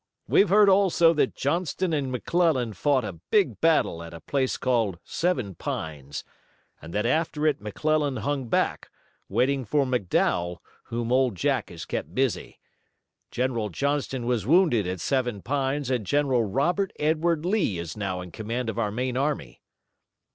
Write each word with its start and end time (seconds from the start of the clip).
We've 0.27 0.49
heard 0.49 0.67
also 0.67 1.13
that 1.13 1.35
Johnston 1.35 1.93
and 1.93 2.11
McClellan 2.11 2.73
fought 2.73 3.05
a 3.05 3.19
big 3.29 3.61
battle 3.61 4.01
at 4.01 4.15
a 4.15 4.19
place 4.19 4.57
called 4.57 4.97
Seven 5.03 5.53
Pines, 5.53 6.23
and 6.81 6.91
that 6.91 7.05
after 7.05 7.45
it 7.45 7.61
McClellan 7.61 8.17
hung 8.17 8.47
back, 8.49 8.89
waiting 9.29 9.63
for 9.63 9.85
McDowell, 9.85 10.57
whom 10.85 11.11
Old 11.11 11.35
Jack 11.35 11.69
has 11.69 11.85
kept 11.85 12.15
busy. 12.15 12.57
General 13.29 13.69
Johnston 13.69 14.25
was 14.25 14.47
wounded 14.47 14.87
at 14.87 14.99
Seven 14.99 15.43
Pines 15.43 15.91
and 15.91 16.03
General 16.03 16.43
Robert 16.45 16.91
Edward 16.97 17.45
Lee 17.45 17.77
is 17.77 17.95
now 17.95 18.21
in 18.21 18.31
command 18.31 18.71
of 18.71 18.79
our 18.79 18.89
main 18.89 19.15
army." 19.15 19.61